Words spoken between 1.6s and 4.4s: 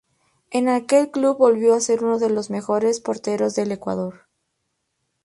a ser uno de los mejores porteros del Ecuador.